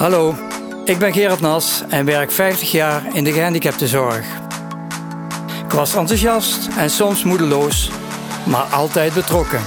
[0.00, 0.34] Hallo,
[0.84, 4.26] ik ben Gerard Nas en werk 50 jaar in de gehandicaptenzorg.
[5.64, 7.90] Ik was enthousiast en soms moedeloos,
[8.46, 9.60] maar altijd betrokken.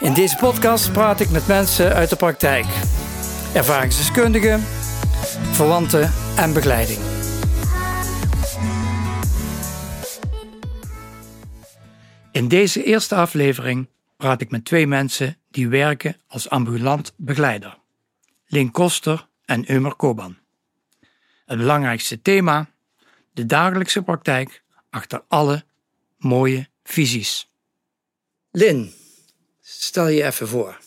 [0.00, 2.66] In deze podcast praat ik met mensen uit de praktijk,
[3.54, 4.60] ervaringsdeskundigen,
[5.50, 6.98] verwanten en begeleiding.
[12.30, 17.80] In deze eerste aflevering praat ik met twee mensen die werken als ambulant begeleider.
[18.52, 20.36] Lin Koster en Umer Koban.
[21.46, 22.70] Het belangrijkste thema:
[23.32, 25.64] de dagelijkse praktijk achter alle
[26.18, 27.50] mooie visies.
[28.50, 28.92] Lin,
[29.60, 30.78] stel je even voor.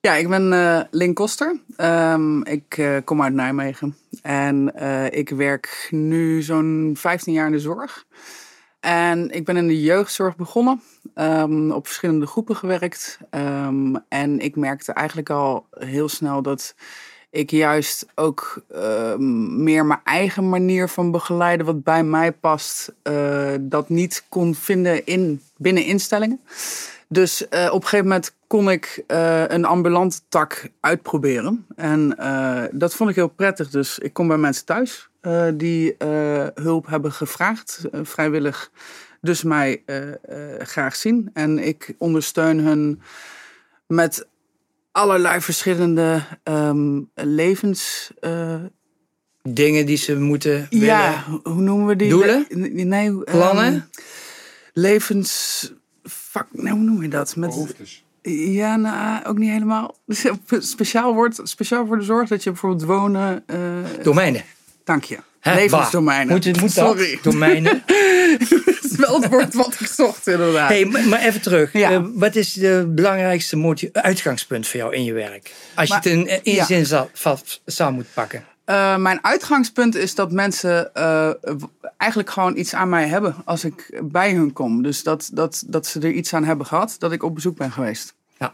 [0.00, 1.60] Ja, ik ben uh, Lin Koster.
[1.76, 7.52] Um, ik uh, kom uit Nijmegen en uh, ik werk nu zo'n 15 jaar in
[7.52, 8.06] de zorg.
[8.84, 10.80] En ik ben in de jeugdzorg begonnen,
[11.14, 13.18] um, op verschillende groepen gewerkt.
[13.30, 16.74] Um, en ik merkte eigenlijk al heel snel dat
[17.30, 19.16] ik juist ook uh,
[19.56, 25.06] meer mijn eigen manier van begeleiden, wat bij mij past, uh, dat niet kon vinden
[25.06, 26.40] in, binnen instellingen.
[27.08, 29.04] Dus uh, op een gegeven moment kon ik
[29.46, 31.66] een ambulante tak uitproberen.
[31.76, 32.16] En
[32.72, 33.70] dat vond ik heel prettig.
[33.70, 35.08] Dus ik kom bij mensen thuis
[35.54, 35.94] die
[36.54, 38.70] hulp hebben gevraagd, vrijwillig.
[39.20, 39.82] Dus mij
[40.58, 41.30] graag zien.
[41.32, 43.02] En ik ondersteun hun
[43.86, 44.26] met
[44.92, 48.10] allerlei verschillende um, levens.
[49.42, 50.66] Dingen die ze moeten.
[50.70, 52.08] Ja, hoe noemen we die?
[52.08, 52.46] Doelen?
[52.88, 53.90] Nee, um, plannen.
[54.72, 55.72] Levens.
[56.34, 57.36] Fuck, nee, hoe noem je dat?
[57.36, 58.04] Met, Behoeftes.
[58.32, 59.96] Ja, nou, ook niet helemaal.
[60.58, 63.44] Speciaal woord, speciaal voor de zorg dat je bijvoorbeeld wonen.
[63.46, 63.58] Uh,
[64.02, 64.42] Domeinen.
[64.84, 65.18] Dank je.
[65.40, 66.34] He, Levensdomeinen.
[66.34, 67.10] Moet, moet Sorry.
[67.12, 67.22] Dat?
[67.22, 67.82] Domeinen.
[68.64, 70.68] dat is wel het woord wat ik zocht, inderdaad.
[70.68, 71.72] Hey, maar even terug.
[71.72, 71.92] Ja.
[71.92, 75.52] Uh, wat is de belangrijkste uitgangspunt voor jou in je werk?
[75.74, 76.64] Als maar, je het in één ja.
[76.64, 77.08] zin zou,
[77.64, 78.44] zou moeten pakken.
[78.66, 81.30] Uh, mijn uitgangspunt is dat mensen uh,
[81.96, 84.82] eigenlijk gewoon iets aan mij hebben als ik bij hun kom.
[84.82, 87.72] Dus dat, dat, dat ze er iets aan hebben gehad, dat ik op bezoek ben
[87.72, 88.14] geweest.
[88.38, 88.52] Ja.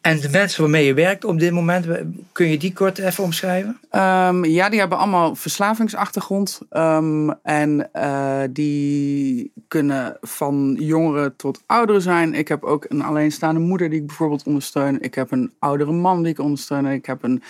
[0.00, 1.86] En de mensen waarmee je werkt op dit moment,
[2.32, 3.78] kun je die kort even omschrijven?
[3.92, 6.60] Um, ja, die hebben allemaal verslavingsachtergrond.
[6.70, 12.34] Um, en uh, die kunnen van jongeren tot ouderen zijn.
[12.34, 15.00] Ik heb ook een alleenstaande moeder die ik bijvoorbeeld ondersteun.
[15.00, 16.86] Ik heb een oudere man die ik ondersteun.
[16.86, 17.42] Ik heb een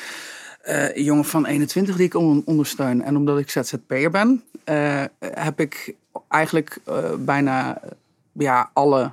[0.68, 3.02] uh, jongen van 21 die ik ondersteun.
[3.02, 5.94] En omdat ik ZZP'er ben, uh, heb ik
[6.28, 6.78] eigenlijk
[7.18, 7.80] bijna
[8.32, 9.12] ja, alle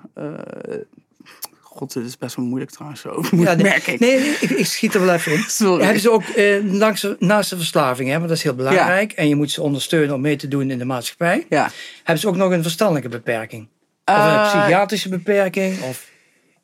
[1.78, 3.24] God, dit is best wel moeilijk trouwens zo.
[3.44, 4.00] Ja, nee, merk ik.
[4.00, 5.40] Nee, nee ik, ik, schiet er wel even in.
[5.48, 5.84] Sorry.
[5.84, 9.12] Hebben ze ook eh, langs, naast de verslaving, hè, want dat is heel belangrijk.
[9.12, 9.18] Ja.
[9.18, 11.46] En je moet ze ondersteunen om mee te doen in de maatschappij.
[11.50, 11.70] Ja.
[11.98, 13.68] Hebben ze ook nog een verstandelijke beperking?
[14.06, 15.82] Of een psychiatrische beperking?
[15.82, 16.10] Of...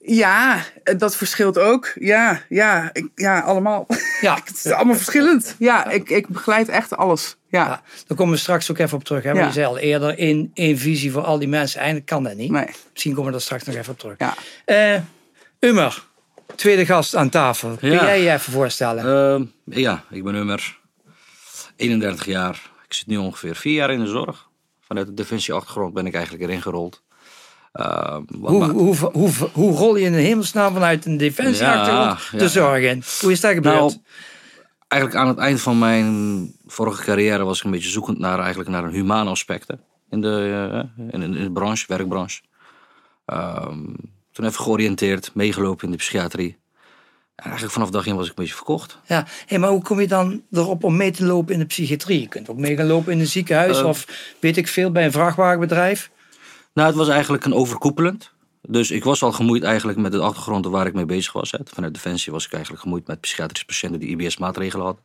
[0.05, 0.63] Ja,
[0.97, 1.91] dat verschilt ook.
[1.95, 3.85] Ja, ja, ik, ja allemaal.
[4.21, 4.35] Ja.
[4.45, 5.55] het is allemaal verschillend.
[5.59, 7.35] Ja, ik, ik begeleid echt alles.
[7.47, 7.65] Ja.
[7.65, 7.81] ja.
[8.07, 9.23] Daar komen we straks ook even op terug.
[9.23, 9.31] Hè?
[9.31, 9.45] Ja.
[9.45, 11.77] je zei al eerder, één, één visie voor al die mensen.
[11.77, 12.51] Eigenlijk kan dat niet.
[12.51, 12.67] Nee.
[12.91, 14.15] Misschien komen we daar straks nog even op terug.
[14.17, 14.35] Ja.
[14.95, 15.01] Uh,
[15.59, 16.03] Ummer,
[16.55, 17.75] tweede gast aan tafel.
[17.75, 19.05] Kun jij je even voorstellen?
[19.65, 20.79] Uh, ja, ik ben Ummer.
[21.75, 22.71] 31 jaar.
[22.87, 24.49] Ik zit nu ongeveer vier jaar in de zorg.
[24.81, 27.03] Vanuit de defensieachtergrond ben ik eigenlijk erin gerold.
[27.73, 32.49] Uh, hoe, hoe, hoe, hoe, rol je in de hemelsnaam vanuit een defensieachtergrond ja, de
[32.49, 33.03] zorg in?
[33.21, 33.75] Hoe is dat gebeurd?
[33.75, 33.93] Nou,
[34.87, 38.69] eigenlijk aan het eind van mijn vorige carrière was ik een beetje zoekend naar, eigenlijk
[38.69, 39.79] naar een humane aspecten
[40.09, 42.41] in de, uh, in, in, de branche, werkbranche.
[43.25, 43.95] Um,
[44.31, 46.57] toen even georiënteerd, meegelopen in de psychiatrie.
[47.35, 48.99] En eigenlijk vanaf dag één was ik een beetje verkocht.
[49.05, 52.21] Ja, hey, maar hoe kom je dan erop om mee te lopen in de psychiatrie?
[52.21, 54.07] Je kunt ook mee gaan lopen in een ziekenhuis uh, of
[54.39, 56.11] weet ik veel bij een vrachtwagenbedrijf.
[56.73, 58.31] Nou, het was eigenlijk een overkoepelend.
[58.67, 61.51] Dus ik was al gemoeid eigenlijk met de achtergrond waar ik mee bezig was.
[61.51, 61.57] Hè.
[61.63, 65.03] Vanuit Defensie was ik eigenlijk gemoeid met psychiatrische patiënten die IBS-maatregelen hadden.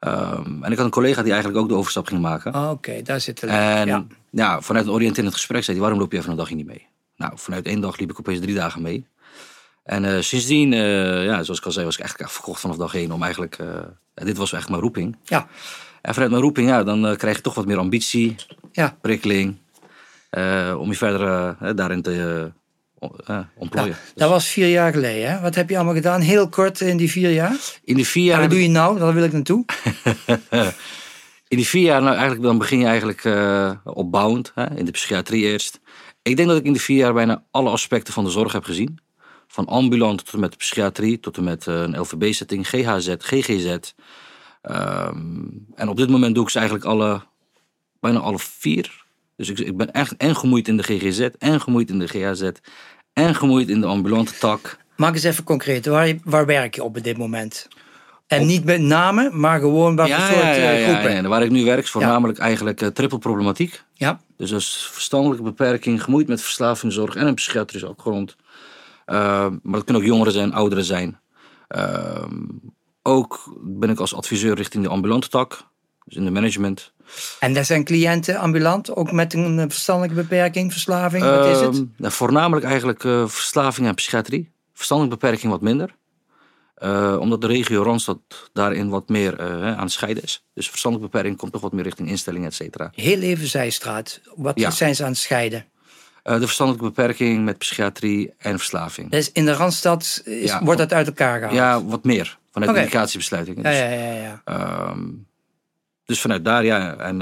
[0.00, 2.54] Um, en ik had een collega die eigenlijk ook de overstap ging maken.
[2.54, 3.50] Oh, Oké, okay, daar zit het.
[3.50, 4.06] En ja.
[4.30, 4.60] ja.
[4.60, 6.86] vanuit een oriënterend gesprek zei hij, waarom loop je even een dagje niet mee?
[7.16, 9.06] Nou, vanuit één dag liep ik opeens drie dagen mee.
[9.84, 12.94] En uh, sindsdien, uh, ja, zoals ik al zei, was ik eigenlijk verkocht vanaf dag
[12.94, 13.66] één om eigenlijk, uh,
[14.14, 15.16] dit was eigenlijk mijn roeping.
[15.24, 15.48] Ja.
[16.02, 18.34] En vanuit mijn roeping, ja, dan krijg je toch wat meer ambitie,
[18.72, 18.96] ja.
[19.00, 19.56] prikkeling,
[20.78, 22.52] om je verder daarin te
[23.56, 23.88] ontplooien.
[23.88, 25.40] Ja, dat was vier jaar geleden, hè?
[25.40, 26.20] Wat heb je allemaal gedaan?
[26.20, 27.56] Heel kort in die vier jaar?
[27.84, 28.40] In die vier jaar...
[28.40, 28.98] Wat doe je nou?
[28.98, 29.64] Daar wil ik naartoe.
[31.48, 33.28] in die vier jaar, nou eigenlijk, dan begin je eigenlijk
[33.84, 34.76] opbouwend, hè?
[34.76, 35.80] in de psychiatrie eerst.
[36.22, 38.64] Ik denk dat ik in de vier jaar bijna alle aspecten van de zorg heb
[38.64, 38.98] gezien.
[39.46, 43.76] Van ambulant tot en met psychiatrie, tot en met een LVB-setting, GHZ, GGZ.
[44.62, 47.22] Um, en op dit moment doe ik ze eigenlijk alle,
[48.00, 49.04] bijna alle vier.
[49.40, 52.50] Dus ik, ik ben echt en gemoeid in de GGZ, en gemoeid in de GHZ,
[53.12, 54.78] en gemoeid in de ambulante tak.
[54.96, 57.68] Maak eens even concreet, waar, waar werk je op op dit moment?
[58.26, 61.28] En niet met namen, maar gewoon wat voor soort eh, groepen.
[61.28, 63.82] waar ik nu werk is voornamelijk eigenlijk uh, triple problematiek.
[63.94, 64.20] Ja.
[64.36, 68.36] Dus dat is verstandelijke beperking, gemoeid met verslavingszorg en een psychiatrische achtergrond.
[69.06, 69.16] Uh,
[69.62, 71.20] maar dat kunnen ook jongeren zijn, ouderen zijn.
[71.68, 72.44] Ehm,
[73.02, 75.69] ook ben ik als adviseur richting de ambulante tak,
[76.10, 76.92] dus in de management.
[77.40, 81.86] En daar zijn cliënten ambulant, ook met een verstandelijke beperking, verslaving, wat is het?
[81.96, 84.50] Nou, voornamelijk eigenlijk uh, verslaving en psychiatrie.
[84.74, 85.98] Verstandelijke beperking wat minder.
[86.82, 88.18] Uh, omdat de regio Randstad
[88.52, 90.44] daarin wat meer uh, aan het scheiden is.
[90.54, 92.90] Dus verstandelijke beperking komt toch wat meer richting instellingen, et cetera.
[92.94, 94.20] Heel even zijstraat.
[94.34, 94.70] Wat ja.
[94.70, 95.64] zijn ze aan het scheiden?
[96.24, 99.10] Uh, de verstandelijke beperking met psychiatrie en verslaving.
[99.10, 101.56] Dus in de Randstad is, ja, wordt dat uit elkaar gehaald?
[101.56, 102.38] Ja, wat meer.
[102.52, 102.82] Vanuit okay.
[102.82, 103.56] indicatiebesluiting.
[103.62, 104.42] Dus, ja, ja, ja.
[104.44, 104.90] ja.
[104.90, 105.26] Um,
[106.10, 106.96] dus vanuit daar, ja.
[106.96, 107.18] En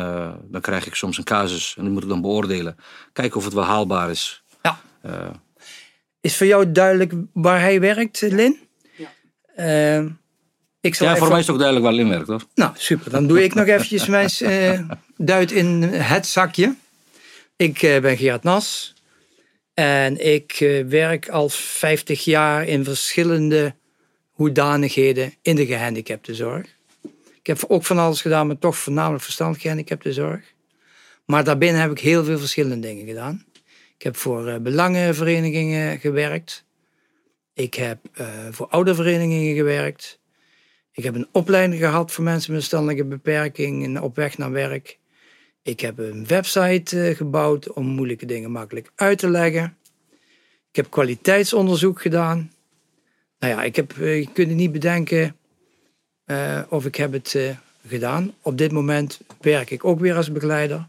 [0.51, 2.77] dan krijg ik soms een casus en die moet ik dan beoordelen.
[3.13, 4.43] Kijken of het wel haalbaar is.
[4.63, 4.81] Ja.
[6.21, 8.69] is voor jou duidelijk waar hij werkt, Lin?
[9.59, 10.05] Uh,
[10.81, 12.43] ik zal ja, voor mij is het ook duidelijk waar Lin werkt, hoor.
[12.55, 13.11] Nou, super.
[13.11, 14.81] Dan doe ik nog eventjes mijn uh,
[15.17, 16.75] duit in het zakje.
[17.57, 18.95] Ik uh, ben Gerard Nas.
[19.75, 23.75] En ik uh, werk al 50 jaar in verschillende
[24.31, 26.67] hoedanigheden in de gehandicaptenzorg.
[27.49, 30.55] Ik heb ook van alles gedaan, maar toch voornamelijk verstandig gehandicaptenzorg.
[31.25, 33.45] Maar daarbinnen heb ik heel veel verschillende dingen gedaan.
[33.97, 36.65] Ik heb voor belangenverenigingen gewerkt.
[37.55, 40.21] Ik heb uh, voor ouderverenigingen gewerkt.
[40.93, 44.99] Ik heb een opleiding gehad voor mensen met verstandelijke beperking op weg naar werk.
[45.63, 49.77] Ik heb een website uh, gebouwd om moeilijke dingen makkelijk uit te leggen.
[50.71, 52.53] Ik heb kwaliteitsonderzoek gedaan.
[53.39, 55.37] Nou ja, ik heb, je kunt het niet bedenken
[56.69, 57.37] of ik heb het
[57.87, 58.35] gedaan.
[58.43, 60.87] Op dit moment werk ik ook weer als begeleider.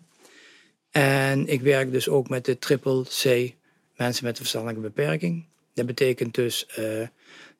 [0.91, 3.23] En ik werk dus ook met de triple C,
[3.95, 5.45] mensen met een verstandelijke beperking.
[5.73, 7.07] Dat betekent dus uh,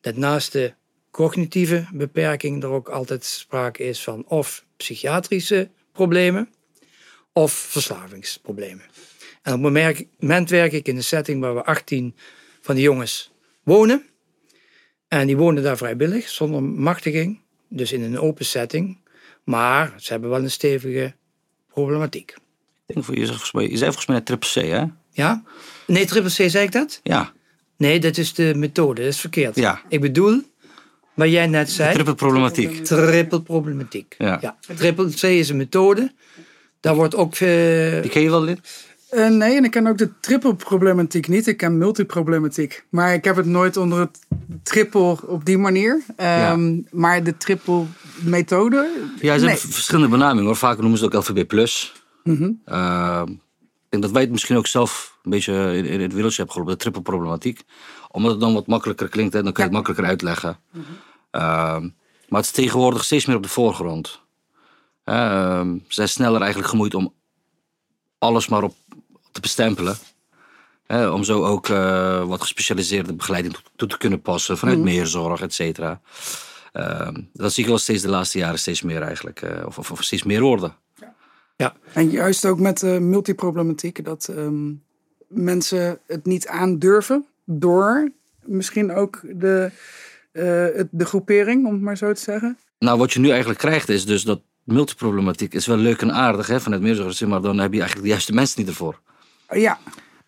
[0.02, 0.74] dat naast de
[1.12, 6.50] cognitieve beperking er ook altijd sprake is van of psychiatrische problemen
[7.34, 8.86] of verslavingsproblemen.
[9.42, 12.16] En op het moment werk ik in een setting waar we 18
[12.62, 13.32] van die jongens
[13.64, 14.06] wonen.
[15.08, 17.40] En die wonen daar vrijwillig, zonder machtiging.
[17.70, 18.98] Dus in een open setting.
[19.44, 21.14] Maar ze hebben wel een stevige
[21.74, 22.36] problematiek.
[22.86, 23.22] Ik denk voor je,
[23.70, 24.84] je zei volgens mij triple C, hè?
[25.12, 25.44] Ja?
[25.88, 27.00] Nee, triple C, zei ik dat?
[27.04, 27.32] Ja.
[27.78, 29.02] Nee, dat is de methode.
[29.02, 29.56] Dat is verkeerd.
[29.56, 29.82] Ja.
[29.88, 30.42] Ik bedoel,
[31.14, 31.94] wat jij net zei.
[31.94, 32.84] Triple problematiek.
[32.84, 34.16] Triple problematiek.
[34.18, 34.38] Ja.
[34.42, 34.58] ja.
[34.76, 36.12] Triple C is een methode.
[36.80, 37.40] Daar wordt ook...
[37.40, 38.02] Uh...
[38.02, 38.60] Die ken je wel, Lin?
[39.12, 41.48] Uh, nee, en ik ken ook de triple problematiek niet.
[41.48, 42.86] Ik ken multiproblematiek.
[42.90, 44.20] Maar ik heb het nooit onder het
[44.64, 45.94] triple op die manier.
[45.94, 46.58] Um, ja.
[46.92, 47.86] Maar de triple
[48.20, 48.90] methode...
[49.22, 49.50] Ja, ze nee.
[49.50, 50.56] hebben verschillende benamingen hoor.
[50.56, 51.54] Vaak noemen ze het ook LVB+.
[52.24, 52.62] Mm -hmm.
[52.66, 56.38] uh, ik denk dat wij het misschien ook zelf een beetje in, in het wereldje
[56.38, 57.62] hebben geholpen, de triple problematiek.
[58.12, 60.60] Omdat het dan wat makkelijker klinkt, en dan kun je het makkelijker uitleggen.
[60.72, 60.96] Mm -hmm.
[61.42, 61.90] uh,
[62.30, 64.22] maar het is tegenwoordig steeds meer op de voorgrond.
[65.06, 67.14] Ze zijn sneller eigenlijk gemoeid om
[68.18, 68.76] alles maar op
[69.40, 69.98] te bestempelen.
[70.88, 74.84] Uh, om zo ook uh, wat gespecialiseerde begeleiding toe, te kunnen passen vanuit mm.
[74.84, 76.02] meer zorg, et cetera.
[76.74, 79.92] Uh, dat zie ik wel steeds de laatste jaren steeds meer eigenlijk, uh, of, of,
[79.92, 80.76] of, steeds meer worden.
[80.96, 81.14] Ja.
[81.56, 81.74] ja.
[81.94, 84.84] En juist ook met uh, multiproblematiek, dat um,
[85.28, 88.12] mensen het niet aandurven door
[88.44, 89.72] misschien ook de,
[90.92, 92.58] de groepering, om het maar zo te zeggen.
[92.80, 96.48] Nou, wat je nu eigenlijk krijgt is dus dat multiproblematiek is wel leuk en aardig
[96.48, 99.00] hè, vanuit meerzorg, maar dan heb je eigenlijk de juiste mensen niet ervoor.
[99.52, 99.80] Ja.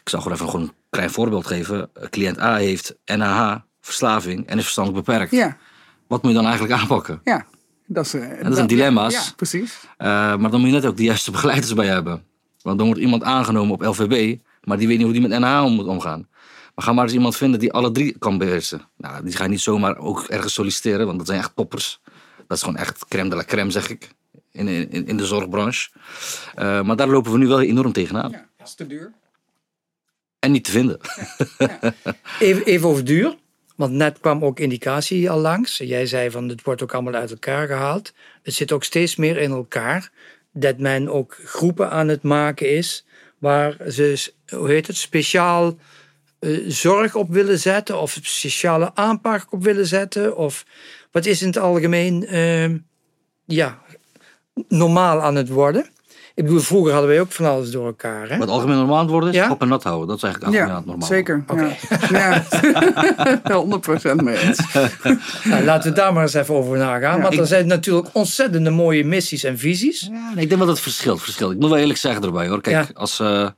[0.01, 1.89] Ik zal gewoon even gewoon een klein voorbeeld geven.
[2.09, 5.31] Cliënt A heeft NAH, verslaving en is verstandelijk beperkt.
[5.31, 5.57] Ja.
[6.07, 7.21] Wat moet je dan eigenlijk aanpakken?
[7.23, 7.45] Ja,
[7.85, 9.13] dat, is, en dat, dat zijn dilemma's.
[9.13, 9.79] Ja, precies.
[9.83, 12.23] Uh, maar dan moet je net ook de juiste begeleiders bij hebben.
[12.61, 15.63] Want dan wordt iemand aangenomen op LVB, maar die weet niet hoe die met NAH
[15.63, 16.27] om moet omgaan.
[16.75, 18.81] Maar ga maar eens iemand vinden die alle drie kan beheersen.
[18.97, 22.01] Nou, die ga je niet zomaar ook ergens solliciteren, want dat zijn echt toppers.
[22.47, 24.09] Dat is gewoon echt crème de la crème, zeg ik.
[24.51, 25.89] In, in, in de zorgbranche.
[26.59, 28.31] Uh, maar daar lopen we nu wel enorm tegenaan.
[28.31, 29.11] Ja, dat is te duur.
[30.39, 30.99] En niet te vinden.
[32.39, 33.35] Even, even over duur.
[33.75, 35.77] Want net kwam ook indicatie al langs.
[35.77, 38.13] Jij zei van het wordt ook allemaal uit elkaar gehaald.
[38.43, 40.11] Het zit ook steeds meer in elkaar.
[40.51, 43.05] Dat men ook groepen aan het maken is.
[43.37, 45.77] Waar ze, hoe heet het, speciaal
[46.39, 48.01] uh, zorg op willen zetten.
[48.01, 50.37] Of speciale aanpak op willen zetten.
[50.37, 50.65] Of
[51.11, 52.75] wat is in het algemeen uh,
[53.45, 53.81] ja,
[54.67, 55.85] normaal aan het worden.
[56.41, 58.29] Ik bedoel, vroeger hadden wij ook van alles door elkaar.
[58.29, 58.37] Hè?
[58.37, 59.51] Wat algemeen normaal worden is ja?
[59.51, 60.07] op en nat houden.
[60.07, 61.07] Dat is eigenlijk algemeen ja, normaal.
[61.07, 61.43] Zeker.
[61.47, 61.77] Okay.
[62.09, 62.43] Ja.
[63.43, 63.65] ja.
[64.13, 64.59] 100% mee eens.
[65.43, 67.17] nou, laten we daar maar eens even over nagaan.
[67.17, 69.99] Ja, want er zijn natuurlijk ontzettende mooie missies en visies.
[69.99, 71.51] Ja, nee, ik denk dat het verschilt, verschilt.
[71.51, 72.61] Ik moet wel eerlijk zeggen erbij hoor.
[72.61, 73.49] Kijk, als, uh,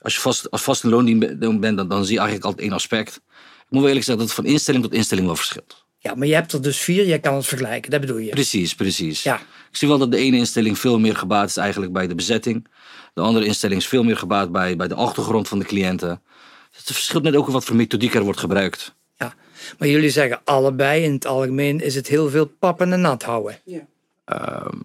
[0.00, 2.76] als je vast, als vast in loondienst bent, dan, dan zie je eigenlijk altijd één
[2.76, 3.16] aspect.
[3.16, 5.85] Ik moet wel eerlijk zeggen dat het van instelling tot instelling wel verschilt.
[6.06, 8.30] Ja, maar je hebt er dus vier, je kan het vergelijken, dat bedoel je.
[8.30, 9.22] Precies, precies.
[9.22, 9.36] Ja.
[9.70, 12.66] Ik zie wel dat de ene instelling veel meer gebaat is eigenlijk bij de bezetting.
[13.14, 16.22] De andere instelling is veel meer gebaat bij, bij de achtergrond van de cliënten.
[16.70, 18.94] Het verschilt net ook wat voor methodiek er wordt gebruikt.
[19.16, 19.34] Ja.
[19.78, 23.58] Maar jullie zeggen allebei, in het algemeen is het heel veel pappen en nat houden.
[23.64, 23.86] Ja.
[24.24, 24.78] Ehm,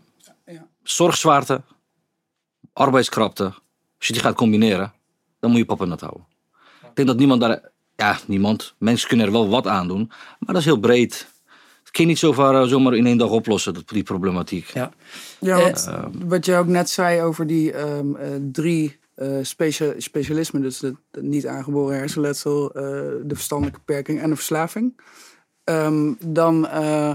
[0.46, 0.68] Ja.
[0.84, 1.62] Zorgzwaarte,
[2.74, 3.44] arbeidskrapte.
[3.98, 4.94] Als je die gaat combineren,
[5.40, 6.26] dan moet je papa nat houden.
[6.82, 7.71] Ik denk dat niemand daar...
[8.02, 8.74] Ja, niemand.
[8.78, 10.08] Mensen kunnen er wel wat aan doen.
[10.40, 11.28] Maar dat is heel breed.
[11.84, 14.66] Het kan je niet zomaar, zomaar in één dag oplossen, dat- die problematiek.
[14.68, 14.92] Ja.
[15.40, 15.90] Ja, Eh, wat,
[16.26, 20.96] wat je ook net zei over die ehm, eh, drie eh, specia- specialismen, dus het
[21.20, 22.82] niet aangeboren hersenletsel, eh,
[23.24, 25.00] de verstandelijke beperking en de verslaving,
[25.64, 27.14] Ehm, dan eh,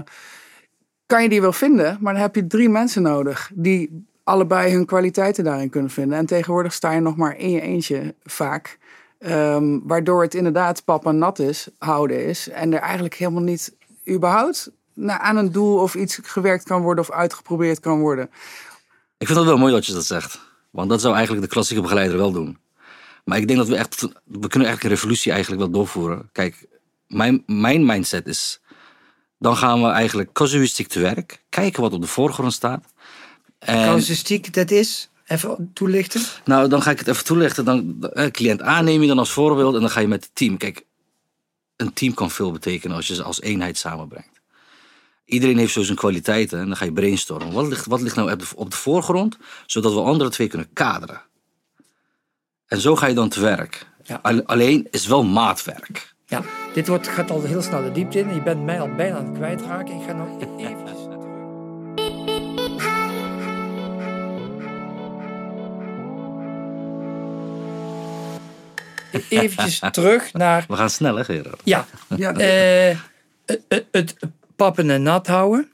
[1.05, 4.85] kan je die wel vinden, maar dan heb je drie mensen nodig die allebei hun
[4.85, 6.17] kwaliteiten daarin kunnen vinden.
[6.17, 8.77] En tegenwoordig sta je nog maar in je eentje vaak.
[9.19, 12.49] Ehm, waardoor het inderdaad pap en nat is, houden is.
[12.49, 13.75] En er eigenlijk helemaal niet
[14.09, 18.29] überhaupt na- aan een doel of iets gewerkt kan worden of uitgeprobeerd kan worden.
[19.17, 20.39] Ik vind het wel mooi dat je dat zegt.
[20.69, 22.57] Want dat zou eigenlijk de klassieke begeleider wel doen.
[23.23, 24.01] Maar ik denk dat we echt...
[24.01, 26.29] We kunnen eigenlijk een revolutie eigenlijk wel doorvoeren.
[26.31, 26.67] Kijk,
[27.07, 28.61] mijn, mijn mindset is...
[29.39, 31.43] Dan gaan we eigenlijk casuïstiek te werk.
[31.49, 32.85] Kijken wat op de voorgrond staat.
[33.59, 36.21] En, Casuïstiek, dat is, even toelichten.
[36.45, 37.65] nou, dan ga ik het even toelichten.
[37.65, 39.75] Dan, eh, cliënt A neem je dan als voorbeeld.
[39.75, 40.57] En dan ga je met het team.
[40.57, 40.85] Kijk,
[41.75, 44.39] een team kan veel betekenen als je ze als eenheid samenbrengt.
[45.25, 47.53] Iedereen heeft zo zijn kwaliteiten en dan ga je brainstormen.
[47.53, 50.69] Wat ligt, wat ligt nou op de, op de voorgrond, zodat we andere twee kunnen
[50.73, 51.21] kaderen?
[52.67, 53.87] En zo ga je dan te werk.
[54.03, 54.19] Ja.
[54.21, 56.15] Al- Alleen is wel maatwerk.
[56.25, 56.41] Ja,
[56.73, 58.33] dit wordt, gaat al heel snel de diepte in.
[58.33, 59.95] Je bent mij al bijna aan het kwijtraken.
[59.95, 60.69] Ik ga nog eventjes
[69.29, 71.61] Eventjes terug naar We gaan snel, hè, Gerard?
[71.63, 71.85] Ja,
[72.17, 72.97] Ja, eh,
[73.91, 74.15] het,
[74.55, 75.71] pappen en nat houden.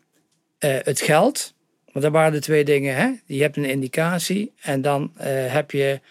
[0.57, 1.53] eh, het geld.
[1.91, 2.95] Want dat waren de twee dingen.
[2.95, 3.11] Hè?
[3.25, 4.53] Je hebt een indicatie.
[4.61, 6.01] En dan eh, heb je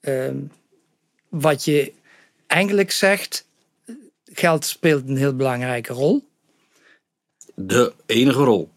[0.00, 0.36] ehm,
[1.28, 1.92] wat je
[2.46, 3.46] eigenlijk zegt.
[4.32, 6.28] Geld speelt een heel belangrijke rol.
[7.54, 8.70] De enige rol.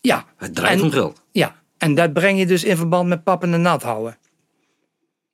[0.00, 1.22] Ja, Het draait En- om geld.
[1.32, 1.56] ja.
[1.78, 4.18] En dat breng je dus in verband met pappen en nat houden.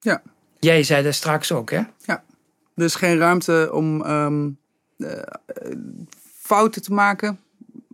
[0.00, 0.23] ja.
[0.64, 1.81] Jij zei dat straks ook, hè?
[2.04, 2.25] Ja,
[2.75, 4.50] er is geen ruimte om ehm,
[4.99, 5.23] eh,
[6.38, 7.40] fouten te maken.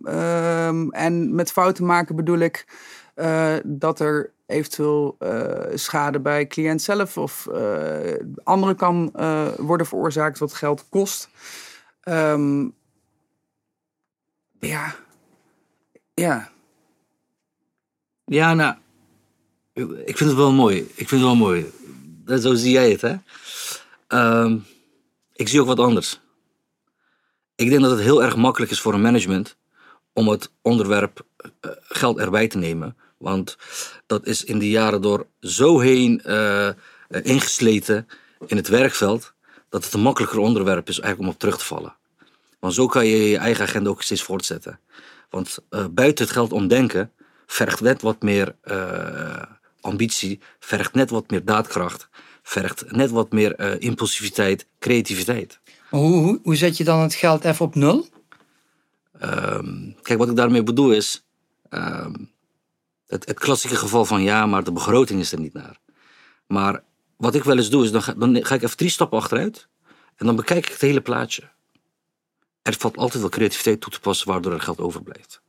[0.04, 2.66] Ehm, en met fouten maken bedoel ik
[3.14, 9.87] eh, dat er eventueel eh, schade bij cliënt zelf of eh anderen kan eh, worden
[9.87, 11.28] veroorzaakt wat geld kost.
[12.00, 12.68] Ehm,
[14.60, 14.94] ja.
[16.14, 16.50] Ja.
[18.25, 18.75] Ja, nou,
[20.04, 20.78] ik vind het wel mooi.
[20.78, 21.72] Ik vind het wel mooi.
[22.28, 23.14] Dat- Zo zie jij het, hè?
[24.08, 24.56] Ehm,
[25.35, 26.20] ik zie ook wat anders.
[27.54, 29.56] Ik denk dat het heel erg makkelijk is voor een management
[30.12, 31.26] om het onderwerp
[31.61, 32.97] eh, geld erbij te nemen.
[33.16, 33.56] Want
[34.06, 36.75] dat is in die jaren door zo heen eh, eh,
[37.08, 38.08] ingesleten
[38.47, 39.32] in het werkveld,
[39.68, 41.97] dat het een makkelijker onderwerp is eigenlijk om op terug te vallen.
[42.58, 44.80] Want zo kan je je eigen agenda ook steeds voortzetten.
[45.30, 47.12] Want eh, buiten het geld omdenken
[47.47, 49.42] vergt net wat meer eh,
[49.88, 52.09] ambitie, vergt net wat meer daadkracht,
[52.42, 55.61] vergt net wat meer eh, impulsiviteit, creativiteit.
[55.90, 58.09] Maar hoe, hoe, hoe zet je dan het geld even op nul?
[59.18, 61.25] Ehm, kijk, wat ik daarmee bedoel is.
[61.68, 62.14] ehm,
[63.07, 65.80] het, het klassieke geval van ja, maar de begroting is er niet naar.
[66.47, 66.83] Maar
[67.16, 69.68] wat ik wel eens doe, is dan ga, dan ga ik even drie stappen achteruit.
[70.16, 71.42] En dan bekijk ik het hele plaatje.
[72.62, 75.40] Er valt altijd wel creativiteit toe te passen, waardoor er geld overblijft.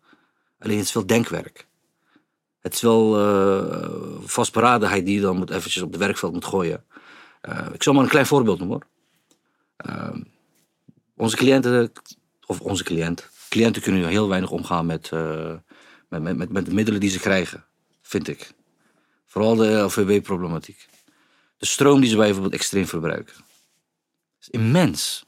[0.60, 1.67] Alleen het is wel denkwerk.
[2.60, 3.89] Het is wel eh,
[4.22, 6.86] vastberadenheid die dan moet eventjes op de werkveld moet gooien.
[7.42, 8.88] Eh, ik zal maar een klein voorbeeld noemen hoor.
[9.75, 10.22] Ehm,
[11.16, 11.92] onze cliënten,
[12.46, 15.56] of onze cliënt, cliënten kunnen heel weinig omgaan met, eh,
[16.08, 17.66] met, met, met, met de middelen die ze krijgen,
[18.01, 18.51] vind ik.
[19.25, 20.88] Vooral de LVB-problematiek.
[21.58, 23.36] De stroom die ze bijvoorbeeld extreem verbruiken.
[24.42, 25.25] is immens.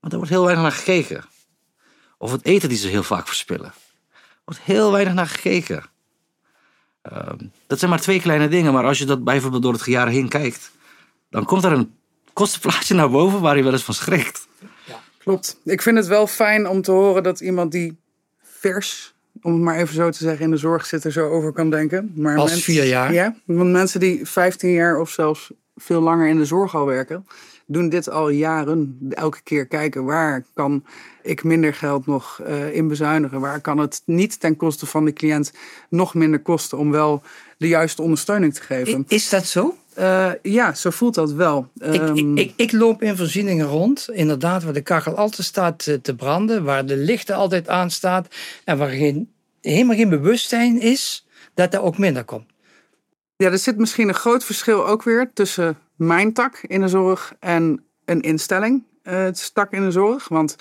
[0.00, 1.24] Maar daar wordt heel weinig naar gekeken.
[2.18, 3.72] Of het eten die ze heel vaak verspillen.
[4.12, 5.84] Er wordt heel weinig naar gekeken.
[7.04, 10.08] Ehm, dat zijn maar twee kleine dingen, maar als je dat bijvoorbeeld door het jaar
[10.08, 10.70] heen kijkt,
[11.30, 11.94] dan komt er een
[12.32, 14.46] kostenplaatje naar boven waar je wel eens van schrikt.
[15.18, 15.60] Klopt.
[15.64, 17.96] Ik vind het wel fijn om te horen dat iemand die
[18.42, 21.52] vers, om het maar even zo te zeggen, in de zorg zit er zo over
[21.52, 22.12] kan denken.
[22.16, 23.12] Maar vier jaar.
[23.12, 27.26] Ja, want mensen die 15 jaar of zelfs veel langer in de zorg al werken,
[27.66, 28.98] doen dit al jaren.
[29.10, 30.84] Elke keer kijken waar kan
[31.22, 33.40] ik minder geld nog eh, in bezuinigen.
[33.40, 35.52] Waar kan het niet ten koste van de cliënt
[35.88, 37.22] nog minder kosten om wel
[37.58, 39.04] de juiste ondersteuning te geven.
[39.08, 39.76] Is dat zo?
[39.94, 41.68] Eh, ja, zo voelt dat wel.
[41.74, 45.86] Ik, ik, Ehm, ik, ik loop in voorzieningen rond, inderdaad, waar de kachel altijd staat
[45.86, 48.28] eh, te branden, waar de lichten altijd aanstaat
[48.64, 49.30] en waar geen,
[49.60, 52.52] helemaal geen bewustzijn is dat er ook minder komt.
[53.36, 57.34] Ja, er zit misschien een groot verschil ook weer tussen mijn tak in de zorg
[57.40, 58.82] en een instelling.
[59.02, 60.28] eh, het tak in de zorg.
[60.28, 60.56] Want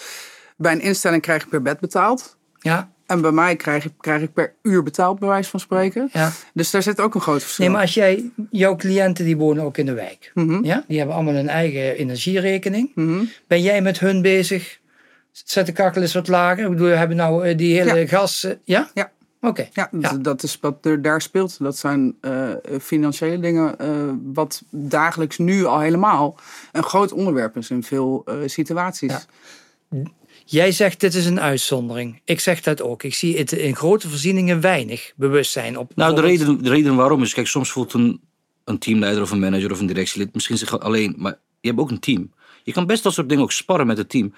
[0.57, 2.37] bij een instelling krijg ik per bed betaald.
[2.59, 6.09] Ja, En bij mij krijg ik, krijg ik per uur betaald, bij wijze van spreken.
[6.13, 6.31] ja.
[6.53, 7.63] Dus daar zit ook een groot verschil.
[7.65, 10.31] Nee, maar als jij, jouw cliënten die wonen ook in de wijk.
[10.33, 10.83] Mhm, Ja?
[10.87, 12.91] Die hebben allemaal een eigen energierekening.
[12.95, 13.23] mhm.
[13.47, 14.79] Ben jij met hun bezig?
[15.31, 16.63] Zet de kachel eens wat lager?
[16.63, 18.07] Ik bedoel, we hebben nou eh, die hele Ja.
[18.07, 18.43] gas...
[18.43, 18.89] eh, ja?
[18.93, 19.11] Ja.
[19.43, 19.67] Oké.
[19.73, 20.09] Ja, Ja.
[20.17, 21.55] d- dat is wat er daar speelt.
[21.59, 22.49] Dat zijn eh,
[22.81, 23.87] financiële dingen, eh,
[24.23, 26.37] wat dagelijks nu al helemaal
[26.71, 29.11] een groot onderwerp is in veel eh, situaties.
[29.89, 30.01] Ja.
[30.45, 32.21] Jij zegt dit is een uitzondering.
[32.23, 33.03] Ik zeg dat ook.
[33.03, 35.95] Ik zie het in grote voorzieningen weinig bewustzijn op.
[35.95, 38.21] Nou, de reden, de reden waarom is, kijk, soms voelt een,
[38.63, 41.91] een teamleider of een manager of een directielid misschien zich alleen, maar je hebt ook
[41.91, 42.31] een team.
[42.63, 44.33] Je kan best dat soort dingen ook sparren met het team.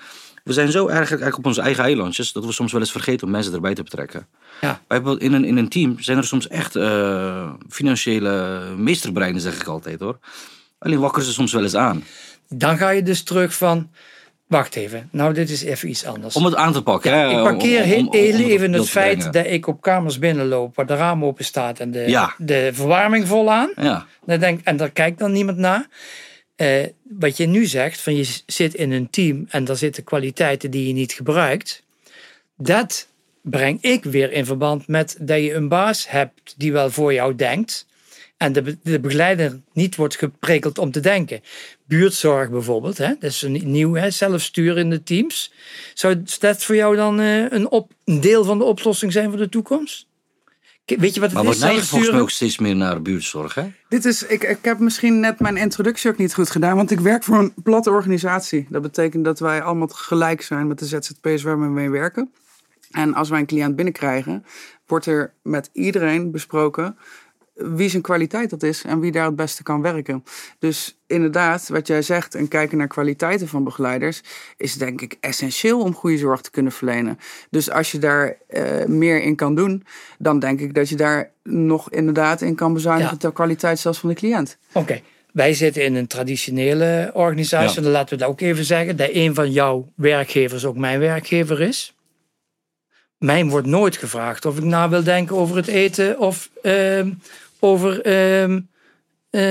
[0.46, 3.26] We zijn zo eigenlijk, eigenlijk op onze eigen eilandjes dat we soms wel eens vergeten
[3.26, 4.28] om mensen erbij te betrekken.
[4.62, 4.82] Ja.
[4.88, 9.56] Wij hebben in een, in een team zijn er soms echt eh, financiële meesterbreinen, zeg
[9.62, 10.20] ik altijd hoor.
[10.80, 12.04] Alleen wakkeren ze soms wel eens aan.
[12.50, 13.90] Dan ga je dus terug van.
[14.48, 15.10] Wacht even.
[15.12, 16.36] Nou, dit is even iets anders.
[16.36, 17.12] Om het aan te pakken.
[17.12, 19.32] Ja, hè, ik parkeer om- heel om- om- heel om even het feit brengen.
[19.34, 22.34] dat ik op kamers binnenloop waar de raam open staat en de, Ja.
[22.38, 23.72] de verwarming vol aan.
[23.76, 25.88] Ja, Dan denk, en daar kijkt dan niemand naar.
[26.56, 30.72] Eh, wat je nu zegt, van je zit in een team en daar zitten kwaliteiten
[30.72, 31.84] die je niet gebruikt.
[32.58, 33.08] Dat
[33.42, 37.36] breng ik weer in verband met dat je een baas hebt die wel voor jou
[37.36, 37.86] denkt.
[38.38, 41.42] En de, de begeleider niet wordt geprikkeld om te denken.
[41.86, 43.08] Buurtzorg bijvoorbeeld, hè?
[43.08, 44.12] dat is een nieuw, hè?
[44.12, 45.52] zelfstuur in de teams.
[45.94, 49.50] Zou dat voor jou dan eh, een, een deel van de oplossing zijn voor de
[49.50, 50.08] toekomst?
[50.86, 51.60] Weet je wat het maar is?
[51.60, 53.54] wordt volgens mij ook steeds meer naar buurtzorg.
[53.54, 53.72] Hè?
[53.90, 57.00] Dit is, ik, ik heb misschien net mijn introductie ook niet goed gedaan, want ik
[57.00, 58.68] werk voor een platte organisatie.
[58.70, 62.32] Dat betekent dat wij allemaal gelijk zijn met de ZZP'ers waar we mee werken.
[62.92, 64.46] En als wij een cliënt binnenkrijgen,
[64.88, 66.98] wordt er met iedereen besproken
[67.56, 70.24] wie zijn kwaliteit dat is en wie daar het beste kan werken.
[70.60, 74.22] Dus inderdaad, wat jij zegt en kijken naar kwaliteiten van begeleiders,
[74.58, 77.20] is denk ik essentieel om goede zorg te kunnen verlenen.
[77.50, 79.84] Dus als je daar eh, meer in kan doen,
[80.18, 83.18] dan denk ik dat je daar nog inderdaad in kan bezuinigen Ja.
[83.20, 84.58] ter kwaliteit zelfs van de cliënt.
[84.74, 87.76] Oké, wij zitten in een traditionele organisatie.
[87.78, 87.82] Ja.
[87.82, 88.98] Dan laten we dat ook even zeggen.
[88.98, 91.96] Dat een van jouw werkgevers ook mijn werkgever is.
[93.18, 97.12] Mij wordt nooit gevraagd of ik na wil denken over het eten of ehm,
[97.66, 98.62] over ehm,
[99.30, 99.42] eh,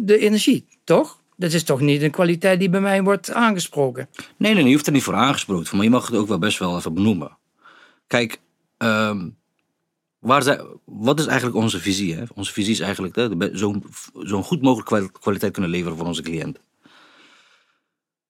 [0.00, 1.20] de energie, toch?
[1.36, 4.08] Dat is toch niet een kwaliteit die bij mij wordt aangesproken.
[4.16, 6.38] Nee, nee, nee, je hoeft er niet voor aangesproken maar je mag het ook wel
[6.38, 7.38] best wel even benoemen.
[8.06, 8.40] Kijk,
[8.76, 9.28] ehm,
[10.18, 12.14] waar wat is eigenlijk onze visie?
[12.14, 12.22] Hè?
[12.34, 13.84] Onze visie is eigenlijk zo'n
[14.18, 16.58] zo'n goed mogelijk kwal- kwaliteit kunnen leveren voor onze cliënt.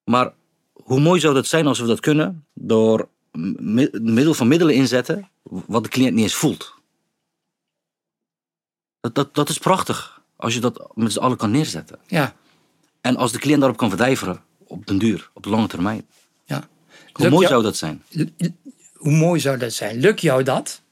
[0.04, 0.32] Maar
[0.72, 3.08] hoe mooi zou dat zijn als we dat kunnen door
[3.58, 6.81] mi- middel van middelen inzetten wat de cliënt niet eens voelt?
[9.02, 11.98] Dat, dat, dat is prachtig als je dat met z'n allen kan neerzetten.
[12.06, 12.34] Ja,
[13.00, 16.06] En als de cliënt daarop kan verdijveren op den duur, op de lange termijn.
[16.44, 16.68] ja.
[17.12, 18.02] Hoe mooi jou- zou dat zijn?
[18.96, 19.98] Hoe mooi zou dat zijn?
[20.00, 20.82] Lukt jou dat?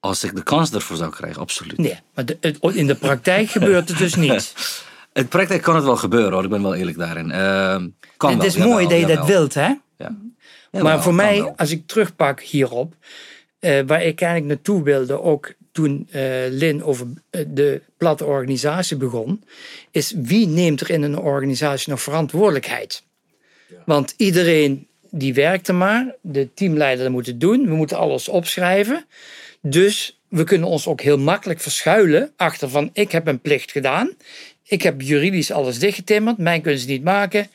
[0.00, 1.78] Als ik de kans ervoor zou krijgen, absoluut.
[1.78, 4.54] Nee, maar de- het- in de praktijk gebeurt het dus niet.
[5.12, 7.28] In praktijk kan het wel gebeuren hoor, ik ben wel eerlijk daarin.
[8.16, 9.74] Kan het wel, is mooi jawel, dat je dat wilt, hè?
[9.98, 10.16] Ja.
[10.82, 11.54] Maar voor mij, wel.
[11.56, 12.94] als ik terugpak hierop,
[13.58, 18.96] eh, waar ik eigenlijk naartoe wilde, ook toen eh, Lin over eh, de platte organisatie
[18.96, 19.44] begon,
[19.90, 23.02] is wie neemt er in een organisatie nog verantwoordelijkheid?
[23.84, 29.06] Want iedereen die werkt er maar, de teamleider moet het doen, we moeten alles opschrijven.
[29.60, 34.16] Dus we kunnen ons ook heel makkelijk verschuilen achter van ik heb een plicht gedaan,
[34.62, 37.50] ik heb juridisch alles dichtgetimmerd, mij kunnen ze niet maken.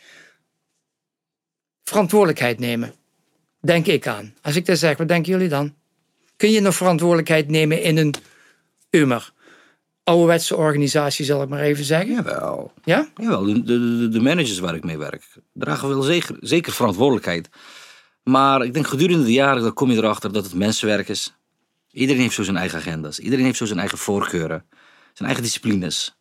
[1.83, 2.93] Verantwoordelijkheid nemen.
[3.61, 4.33] Denk ik aan.
[4.41, 5.78] Als ik dat zeg, wat denken jullie dan?
[6.39, 8.13] Kun je nog verantwoordelijkheid nemen in een
[8.89, 9.31] Umer?
[10.03, 12.13] Ouderwetse organisatie, zal ik maar even zeggen.
[12.13, 12.73] Jawel.
[12.83, 13.09] Ja?
[13.15, 15.23] Jawel, de, de, de managers waar ik mee werk,
[15.53, 17.49] dragen wel zeker, zeker verantwoordelijkheid.
[18.23, 21.35] Maar ik denk gedurende de jaren dan kom je erachter dat het mensenwerk is.
[21.91, 23.19] Iedereen heeft zo zijn eigen agenda's.
[23.19, 24.65] Iedereen heeft zo zijn eigen voorkeuren.
[25.13, 26.15] Zijn eigen disciplines.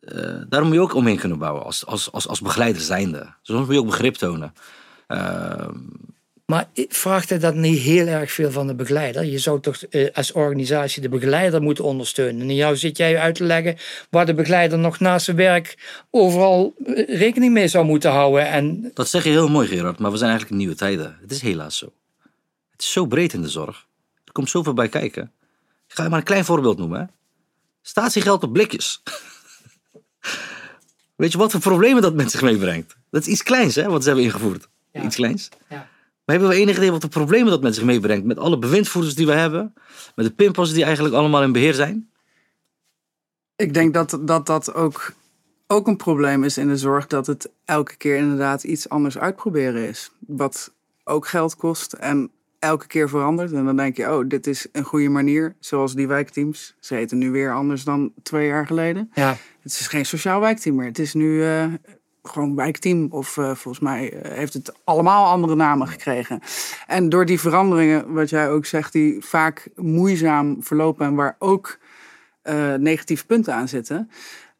[0.00, 3.34] Eh, daar moet je ook omheen kunnen bouwen als, als, als, als begeleider zijnde.
[3.42, 4.52] Soms moet je ook begrip tonen.
[5.06, 5.68] Eh,
[6.46, 9.24] Maar vraagt hij dat niet heel erg veel van de begeleider?
[9.24, 12.40] Je zou toch eh, als organisatie de begeleider moeten ondersteunen.
[12.40, 13.76] En jou zit jij uit te leggen
[14.10, 15.76] waar de begeleider nog naast zijn werk
[16.10, 18.46] overal eh, rekening mee zou moeten houden.
[18.48, 21.18] En Dat zeg je heel mooi, Gerard, maar we zijn eigenlijk in nieuwe tijden.
[21.20, 21.92] Het is helaas zo.
[22.70, 23.86] Het is zo breed in de zorg.
[24.24, 25.32] Er komt zoveel bij kijken.
[25.88, 27.00] Ik ga je maar een klein voorbeeld noemen.
[27.00, 27.06] Hè.
[27.82, 29.02] Statiegeld op blikjes.
[31.16, 32.96] Weet je wat voor problemen dat met zich meebrengt?
[33.10, 34.68] Dat is iets kleins, hè, wat ze hebben ingevoerd.
[34.92, 35.02] Ja.
[35.02, 35.48] Iets kleins.
[35.68, 35.88] Ja.
[36.24, 38.24] Maar hebben we enig idee wat de problemen dat met zich meebrengt?
[38.24, 39.74] Met alle bewindvoerders die we hebben,
[40.14, 42.10] met de pinpas die eigenlijk allemaal in beheer zijn?
[43.56, 45.12] Ik denk dat dat, dat ook,
[45.66, 47.06] ook een probleem is in de zorg.
[47.06, 50.10] Dat het elke keer inderdaad iets anders uitproberen is.
[50.26, 50.72] Wat
[51.04, 53.52] ook geld kost en elke keer verandert.
[53.52, 55.54] En dan denk je, oh, dit is een goede manier.
[55.60, 56.74] Zoals die wijkteams.
[56.80, 59.10] Ze heten nu weer anders dan twee jaar geleden.
[59.14, 60.86] Ja, Het is geen sociaal wijkteam meer.
[60.86, 61.64] Het is nu eh,
[62.22, 63.06] gewoon wijkteam.
[63.10, 66.40] Of eh, volgens mij eh, heeft het allemaal andere namen gekregen.
[66.86, 71.78] En door die veranderingen, wat jij ook zegt, die vaak moeizaam verlopen en waar ook
[72.42, 74.10] eh, negatieve punten aan zitten.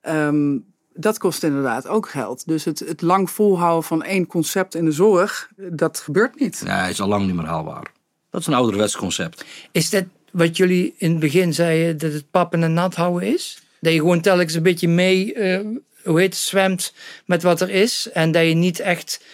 [0.01, 0.59] ehm,
[0.94, 2.46] dat kost inderdaad ook geld.
[2.46, 6.62] Dus het, het lang volhouden van één concept in de zorg, dat gebeurt niet.
[6.64, 7.92] Ja, is al lang niet meer haalbaar.
[8.31, 9.44] Dat is een ouderwets concept.
[9.70, 13.62] Is dat wat jullie in het begin zeiden, dat het pappen en nat houden is?
[13.81, 15.66] Dat je gewoon telkens een beetje mee, eh,
[16.05, 16.95] hoe heet het, zwemt
[17.27, 18.11] met wat er is.
[18.12, 19.25] En dat je niet echt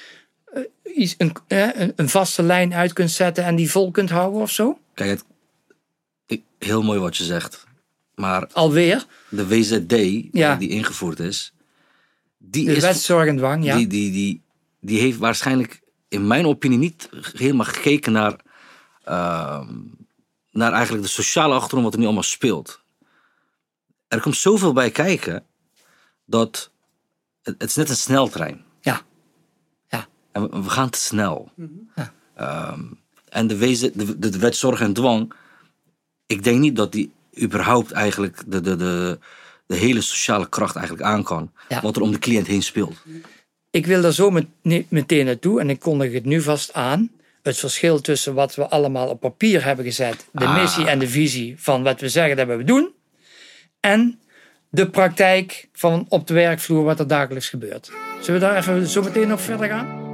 [0.45, 0.63] eh,
[0.95, 4.41] iets, een, eh, een, een vaste lijn uit kunt zetten en die vol kunt houden
[4.41, 4.79] of zo?
[4.95, 5.25] Kijk, het,
[6.27, 7.67] ik- heel mooi wat je zegt.
[8.15, 9.95] Maar Alweer, de WZD
[10.33, 10.55] Ja.
[10.57, 11.53] die ingevoerd is,
[12.39, 13.77] die de is wet zorg en dwang, ja.
[13.77, 14.41] die, die, die,
[14.81, 18.37] die heeft waarschijnlijk in mijn opinie niet helemaal gekeken naar,
[19.05, 19.75] ehm,
[20.51, 22.81] naar eigenlijk de sociale achtergrond wat er nu allemaal speelt.
[24.09, 25.45] Er komt zoveel bij kijken
[26.29, 26.71] dat
[27.43, 28.65] het, het is net een sneltrein.
[28.81, 29.01] Ja.
[29.89, 30.07] Ja.
[30.33, 31.51] En we, we gaan te snel.
[31.97, 32.13] Ja.
[32.35, 32.81] Ehm,
[33.29, 35.33] en de, wezen, de, de, de wet zorg en dwang,
[36.27, 37.13] ik denk niet dat die
[37.43, 39.19] überhaupt eigenlijk de, de, de,
[39.67, 41.53] de hele sociale kracht eigenlijk aan kan.
[41.69, 41.81] Ja.
[41.81, 42.97] Wat er om de cliënt heen speelt.
[43.71, 44.47] Ik wil daar zo met,
[44.89, 47.11] meteen naartoe en ik kondig het nu vast aan.
[47.43, 50.63] Het verschil tussen wat we allemaal op papier hebben gezet, de Ah.
[50.63, 52.93] missie en de visie van wat we zeggen dat we doen,
[53.81, 54.21] en
[54.71, 57.91] de praktijk van op de werkvloer wat er dagelijks gebeurt.
[58.21, 60.08] Zullen we daar even zo meteen nog verder gaan?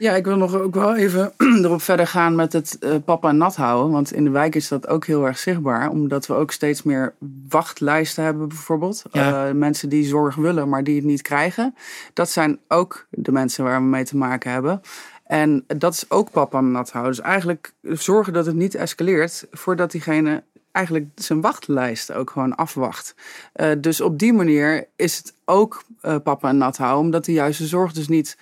[0.00, 1.32] Ja, ik wil nog ook wel even
[1.64, 3.92] erop verder gaan met het eh, papa en nat houden.
[3.92, 5.90] Want in de wijk is dat ook heel erg zichtbaar.
[5.90, 7.14] Omdat we ook steeds meer
[7.48, 9.02] wachtlijsten hebben bijvoorbeeld.
[9.12, 9.48] Ja.
[9.48, 11.74] Eh, mensen die zorg willen, maar die het niet krijgen.
[12.12, 14.80] Dat zijn ook de mensen waar we mee te maken hebben.
[15.24, 17.14] En dat is ook papa en nat houden.
[17.14, 23.14] Dus eigenlijk zorgen dat het niet escaleert voordat diegene eigenlijk zijn wachtlijst ook gewoon afwacht.
[23.52, 25.82] Eh, dus op die manier is het ook
[26.22, 27.04] papa en nat houden.
[27.04, 28.36] Omdat de juiste zorg dus niet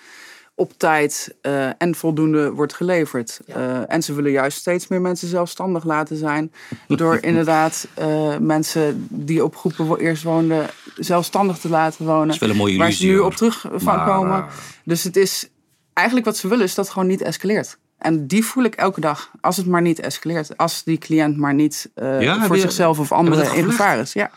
[0.59, 3.40] op tijd eh, en voldoende wordt geleverd.
[3.47, 6.53] Eh, en ze willen juist steeds meer mensen zelfstandig laten zijn.
[6.87, 10.66] Door inderdaad eh, mensen die op groepen eerst woonden
[10.97, 12.27] zelfstandig te laten wonen.
[12.27, 14.47] Dat is wel een mooie waar ze nu op terug van Maar, komen.
[14.85, 15.49] Dus het is
[15.92, 17.79] eigenlijk wat ze willen is dat het gewoon niet escaleert.
[17.99, 19.31] En die voel ik elke dag.
[19.40, 20.57] Als het maar niet escaleert.
[20.57, 24.12] Als die cliënt maar niet Ja, voor zichzelf of anderen in gevaar is.
[24.12, 24.31] Ja.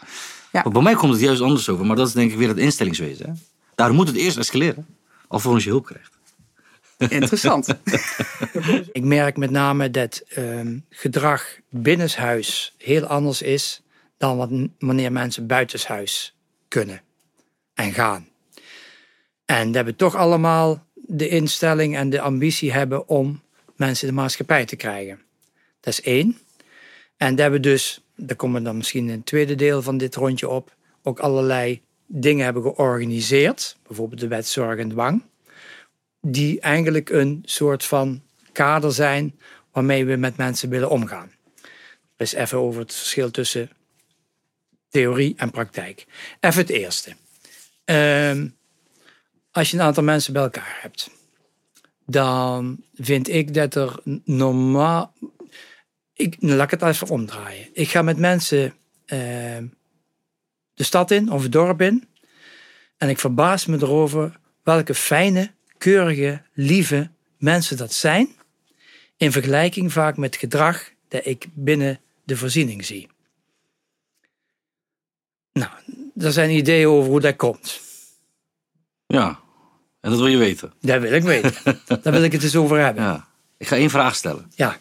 [0.51, 1.85] Maar bij mij komt het juist anders over.
[1.85, 3.25] Maar dat is denk ik weer het instellingswezen.
[3.25, 3.33] Hè?
[3.75, 4.85] Daar moet het eerst escaleren.
[5.31, 6.11] Alvorens je hulp krijgt.
[6.97, 7.67] Interessant.
[8.91, 13.81] Ik merk met name dat ehm, gedrag binnenshuis heel anders is
[14.17, 16.35] dan wat, wanneer mensen buitenshuis
[16.67, 17.01] kunnen
[17.73, 18.27] en gaan.
[19.45, 23.41] En dat we toch allemaal de instelling en de ambitie hebben om
[23.75, 25.19] mensen de maatschappij te krijgen.
[25.79, 26.37] Dat is één.
[27.17, 30.15] En dat we dus, daar komen we dan misschien in het tweede deel van dit
[30.15, 31.81] rondje op, ook allerlei
[32.13, 33.77] dingen hebben georganiseerd.
[33.87, 35.23] Bijvoorbeeld de wet zorg en dwang.
[36.21, 38.21] Die eigenlijk een soort van
[38.51, 39.39] kader zijn
[39.71, 41.31] waarmee we met mensen willen omgaan.
[42.15, 43.69] Dus even over het verschil tussen
[44.89, 46.05] theorie en praktijk.
[46.39, 47.15] Even het eerste.
[47.83, 48.47] Ehm,
[49.51, 51.09] als je een aantal mensen bij elkaar hebt,
[52.05, 55.13] dan vind ik dat er normaal.
[56.13, 57.69] Ik, laat ik het even omdraaien.
[57.73, 58.73] Ik ga met mensen
[59.05, 59.65] ehm,
[60.81, 62.07] de stad in of het dorp in.
[62.97, 68.29] En ik verbaas me erover welke fijne, keurige, lieve mensen dat zijn.
[69.17, 73.07] In vergelijking vaak met gedrag dat ik binnen de voorziening zie.
[75.53, 75.71] Nou,
[76.17, 77.81] er zijn ideeën over hoe dat komt.
[79.07, 79.39] Ja.
[79.99, 80.73] En dat wil je weten.
[80.79, 81.53] Dat wil ik weten.
[82.01, 83.03] Daar wil ik het eens over hebben.
[83.03, 83.27] Ja.
[83.57, 84.51] Ik ga één vraag stellen.
[84.55, 84.77] Ja.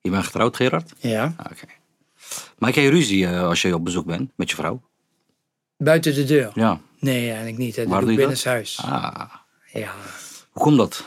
[0.00, 0.92] Je bent getrouwd, Gerard?
[0.98, 1.34] Ja.
[1.36, 1.66] Ah, Oké.
[2.58, 4.82] Maak jij ruzie eh, als je op bezoek bent met je vrouw?
[5.76, 6.50] Buiten de deur.
[6.54, 6.80] Ja.
[6.98, 7.74] Nee, eigenlijk niet.
[7.74, 8.42] Dat Waar doe ik doe je dat?
[8.44, 8.80] binnenshuis.
[8.82, 9.34] Ah.
[9.72, 9.92] Ja.
[10.50, 11.04] Hoe komt dat?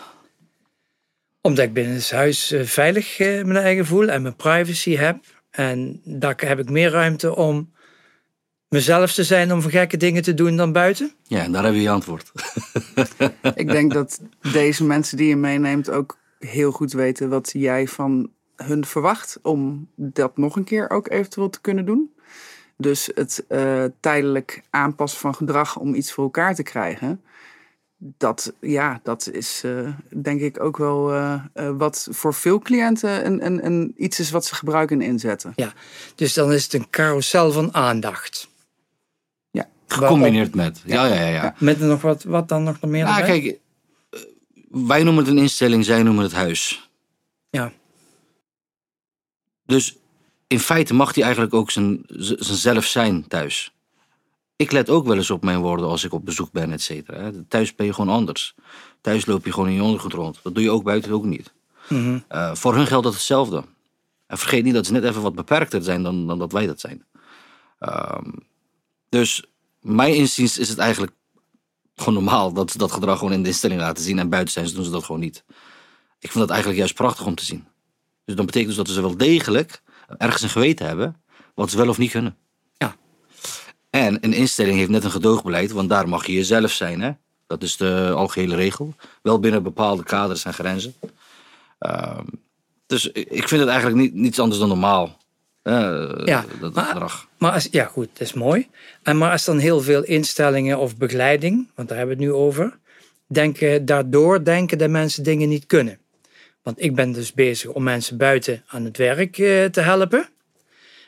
[1.41, 5.17] Omdat ik binnenshuis eh, veilig eh, mijn eigen voel en mijn privacy heb.
[5.49, 7.71] En daar heb ik meer ruimte om
[8.69, 11.11] mezelf te zijn om gekke dingen te doen dan buiten.
[11.23, 12.31] Ja, en daar heb je je antwoord.
[13.55, 18.29] Ik denk dat deze mensen die je meeneemt ook heel goed weten wat jij van
[18.55, 22.11] hun verwacht om dat nog een keer ook eventueel te kunnen doen.
[22.77, 27.21] Dus het uh, tijdelijk aanpassen van gedrag om iets voor elkaar te krijgen.
[27.97, 29.89] Dat, ja, dat is uh,
[30.21, 31.41] denk ik ook wel uh,
[31.77, 35.53] wat voor veel cliënten een, een, een, iets is wat ze gebruiken en inzetten.
[35.55, 35.73] Ja,
[36.15, 38.49] dus dan is het een carousel van aandacht.
[39.51, 39.69] Ja.
[39.87, 40.81] Gecombineerd met.
[40.85, 41.27] Ja, ja, ja.
[41.27, 41.55] ja.
[41.59, 43.03] Met nog wat, wat dan nog meer?
[43.03, 43.59] Nou, kijk,
[44.69, 46.89] wij noemen het een instelling, zij noemen het huis.
[47.49, 47.71] Ja.
[49.65, 49.97] Dus
[50.47, 53.71] in feite mag hij eigenlijk ook zijn, zijn zelf zijn thuis.
[54.55, 57.31] Ik let ook wel eens op mijn woorden als ik op bezoek ben, et cetera.
[57.47, 58.55] Thuis ben je gewoon anders.
[59.01, 60.39] Thuis loop je gewoon in je ondergoed rond.
[60.43, 61.53] Dat doe je ook buiten ook niet.
[61.89, 62.19] Mhm.
[62.31, 63.63] Uh, voor hun geldt dat hetzelfde.
[64.27, 66.79] En vergeet niet dat ze net even wat beperkter zijn dan, dan dat wij dat
[66.79, 67.05] zijn.
[67.79, 68.33] Um,
[69.09, 69.43] dus
[69.81, 71.11] mijn inziens is het eigenlijk
[71.95, 74.19] gewoon normaal dat ze dat gedrag gewoon in de instelling laten zien.
[74.19, 75.43] En buiten zijn ze doen ze dat gewoon niet.
[76.19, 77.67] Ik vind dat eigenlijk juist prachtig om te zien.
[78.25, 79.81] Dus dat betekent dus dat ze wel degelijk
[80.17, 81.21] ergens een geweten hebben
[81.55, 82.35] wat ze wel of niet kunnen.
[82.77, 82.95] Ja.
[83.89, 87.01] En een instelling heeft net een gedoogbeleid, want daar mag je jezelf zijn.
[87.01, 87.11] Hè?
[87.47, 88.93] Dat is de algehele regel.
[89.21, 90.93] Wel binnen bepaalde kaders en grenzen.
[91.79, 92.19] Uh,
[92.85, 95.17] dus ik vind het eigenlijk niet, niets anders dan normaal.
[95.63, 97.27] Uh, ja, dat maar, gedrag.
[97.37, 98.67] Maar als, ja, goed, dat is mooi.
[99.03, 102.37] En maar als dan heel veel instellingen of begeleiding, want daar hebben we het nu
[102.39, 102.77] over,
[103.27, 105.99] denken, daardoor denken dat mensen dingen niet kunnen.
[106.67, 110.29] Want ik ben dus bezig om mensen buiten aan het werk uh, te helpen.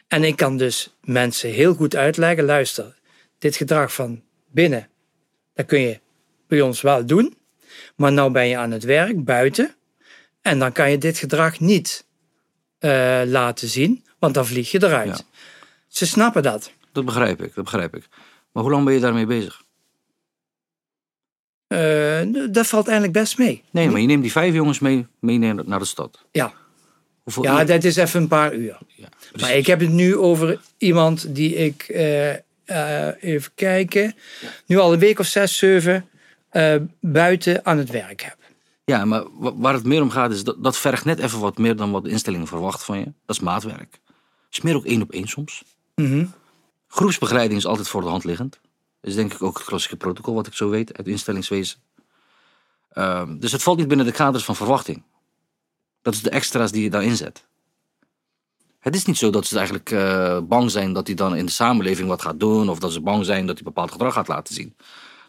[0.08, 2.96] En ik kan dus mensen heel goed uitleggen: luister,
[3.40, 4.90] dit gedrag van binnen,
[5.54, 6.00] dat kun je
[6.48, 7.38] bij ons wel doen.
[7.96, 9.76] Maar nou ben je aan het werk buiten.
[10.42, 12.06] En dan kan je dit gedrag niet
[12.80, 15.18] uh, laten zien, want dan vlieg je eruit.
[15.18, 15.40] Ja.
[15.88, 16.72] Ze snappen dat.
[16.92, 18.08] Dat begrijp ik, dat begrijp ik.
[18.52, 19.64] Maar hoe lang ben je daarmee bezig?
[21.70, 23.64] Uh, dat valt eigenlijk best mee.
[23.72, 26.26] Nee, maar je neemt die vijf jongens mee, mee naar de stad.
[26.32, 26.54] Ja.
[27.24, 27.66] Hoeveel ja, uur?
[27.66, 28.78] dat is even een paar uur.
[28.88, 29.08] Ja,
[29.40, 34.16] Maar ik heb het nu over iemand die ik, uh, uh, even kijken,
[34.66, 36.06] nu al een week of zes, zeven
[36.52, 38.38] uh, buiten aan het werk heb.
[38.86, 41.76] Ja, maar waar het meer om gaat is, dat, dat vergt net even wat meer
[41.76, 43.04] dan wat de instelling verwacht van je.
[43.04, 44.00] Dat is maatwerk.
[44.52, 45.64] is meer ook één op één soms.
[45.96, 46.34] Mm -hmm.
[46.88, 48.60] Groepsbegeleiding is altijd voor de hand liggend.
[49.02, 51.80] Is denk ik ook het klassieke protocol wat ik zo weet uit instellingswezen.
[52.94, 55.04] Uh, dus het valt niet binnen de kaders van verwachting.
[56.02, 57.48] Dat is de extra's die je daarin zet.
[58.80, 61.52] Het is niet zo dat ze eigenlijk uh, bang zijn dat hij dan in de
[61.52, 64.54] samenleving wat gaat doen, of dat ze bang zijn dat hij bepaald gedrag gaat laten
[64.54, 64.76] zien.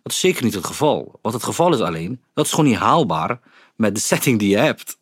[0.02, 1.18] Dat is zeker niet het geval.
[1.22, 3.40] Wat het geval is alleen, dat is gewoon niet haalbaar
[3.76, 4.98] met de setting die je hebt.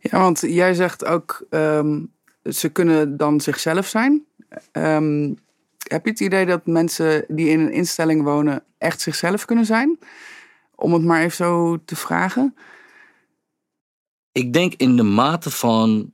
[0.00, 4.24] Ja, want jij zegt ook, um, ze kunnen dan zichzelf zijn.
[4.72, 5.38] Um,
[5.88, 9.98] heb je het idee dat mensen die in een instelling wonen echt zichzelf kunnen zijn?
[10.74, 12.56] Om het maar even zo te vragen.
[14.32, 16.12] Ik denk in de mate van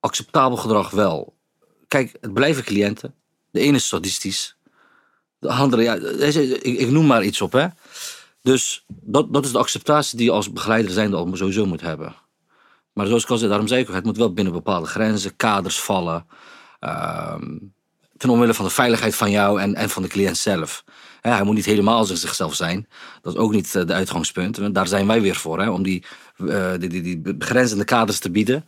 [0.00, 1.36] acceptabel gedrag wel.
[1.88, 3.14] Kijk, het blijven cliënten.
[3.50, 4.56] De ene is sadistisch.
[5.38, 7.66] De andere, ja, ik, ik noem maar iets op, hè.
[8.42, 12.14] Dus dat, dat is de acceptatie die je als begeleider zijnde al sowieso moet hebben.
[12.92, 15.36] Maar zoals ik al zei, daarom zei ik ook, het moet wel binnen bepaalde grenzen,
[15.36, 16.26] kaders vallen.
[16.80, 17.74] Um,
[18.18, 20.84] ten omwille van de veiligheid van jou en, en van de cliënt zelf.
[21.20, 22.86] Hij moet niet helemaal zichzelf zijn.
[23.22, 24.74] Dat is ook niet de uitgangspunt.
[24.74, 26.04] Daar zijn wij weer voor, hè, om die,
[26.38, 28.64] uh, die, die, begrenzende kaders te bieden.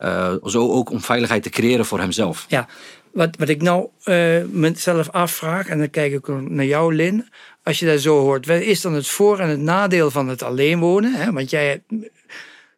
[0.00, 2.44] Uh, zo ook om veiligheid te creëren voor hemzelf.
[2.48, 2.68] Ja,
[3.12, 7.28] wat, wat ik nou uh, mezelf afvraag, en dan kijk ik naar jou, Lin.
[7.62, 10.42] Als je dat zo hoort, wat is dan het voor- en het nadeel van het
[10.42, 11.14] alleen wonen?
[11.14, 11.32] Hè?
[11.32, 11.82] Want jij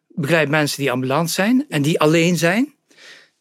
[0.07, 2.73] begeleidt mensen die ambulant zijn en die alleen zijn.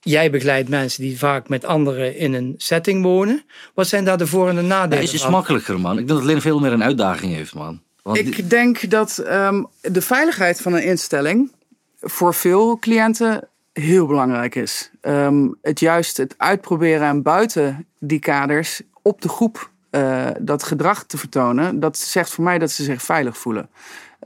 [0.04, 3.44] Jij begeleidt mensen die vaak met anderen in een setting wonen.
[3.74, 5.98] Wat zijn daar de voor- en de nadelen ja, het is makkelijker, man.
[5.98, 7.80] Ik denk dat Lin veel meer een uitdaging heeft, man.
[8.02, 8.46] Want ik die...
[8.46, 11.52] denk dat um, de veiligheid van een instelling
[12.00, 14.90] voor veel cliënten heel belangrijk is.
[15.00, 21.04] Um, het juist het uitproberen en buiten die kaders op de groep uh, dat gedrag
[21.04, 23.68] te vertonen, dat zegt voor mij dat ze zich veilig voelen.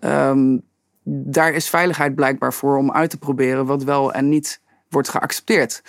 [0.01, 0.63] Um,
[1.03, 5.83] daar is veiligheid blijkbaar voor om uit te proberen wat wel en niet wordt geaccepteerd.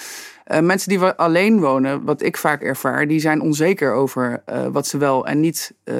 [0.51, 4.87] Uh, mensen die alleen wonen, wat ik vaak ervaar, die zijn onzeker over uh, wat
[4.87, 5.95] ze wel en niet uh,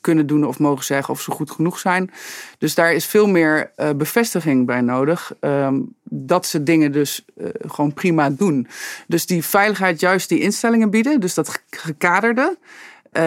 [0.00, 2.10] kunnen doen of mogen zeggen of ze goed genoeg zijn.
[2.58, 5.32] Dus daar is veel meer bevestiging bij nodig.
[5.40, 7.24] Um, dat ze dingen dus
[7.66, 8.66] gewoon prima doen.
[9.06, 12.58] Dus die veiligheid, juist die instellingen bieden, dus dat gekaderde.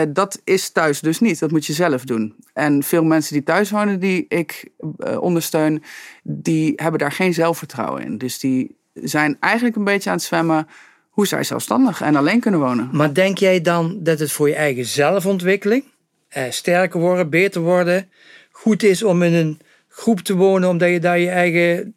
[0.09, 1.39] Dat is thuis dus niet.
[1.39, 2.35] Dat moet je zelf doen.
[2.53, 4.69] En veel mensen die thuis wonen, die ik
[5.19, 5.83] ondersteun,
[6.23, 8.17] die hebben daar geen zelfvertrouwen in.
[8.17, 10.67] Dus die zijn eigenlijk een beetje aan het zwemmen
[11.09, 12.89] hoe zij zelfstandig en alleen kunnen wonen.
[12.91, 15.83] Maar denk jij dan dat het voor je eigen zelfontwikkeling,
[16.37, 18.09] uh, sterker worden, beter worden,
[18.51, 21.93] goed is om in een groep te wonen omdat je daar je eigen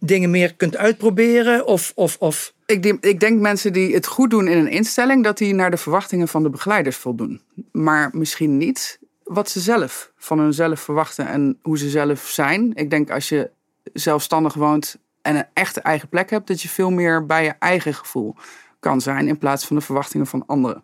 [0.00, 1.66] dingen meer kunt uitproberen?
[1.66, 2.52] Of, of, of...
[2.66, 5.70] Ik, denk- ik denk mensen die het goed doen in een instelling, dat die naar
[5.70, 7.40] de verwachtingen van de begeleiders voldoen.
[7.72, 12.72] Maar misschien niet wat ze zelf van hunzelf verwachten en hoe ze zelf zijn.
[12.74, 13.50] Ik denk als je
[13.92, 17.94] zelfstandig woont en een echte eigen plek hebt, dat je veel meer bij je eigen
[17.94, 18.34] gevoel
[18.80, 20.82] kan zijn in plaats van de verwachtingen van anderen.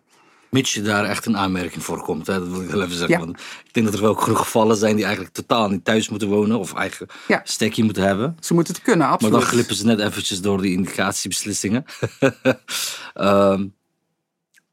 [0.49, 2.27] Mits je daar echt een aanmerking voor komt.
[2.27, 2.39] Hè?
[2.39, 3.19] Dat wil ik wel even zeggen.
[3.19, 3.25] Ja.
[3.25, 6.59] Want ik denk dat er wel gevallen zijn die eigenlijk totaal niet thuis moeten wonen.
[6.59, 7.41] Of eigen Ja.
[7.43, 8.37] stekje moeten hebben.
[8.39, 9.33] Ze moeten het kunnen, Maar absoluut.
[9.39, 11.85] dan glippen ze net eventjes door die indicatiebeslissingen.
[13.13, 13.67] Ehm,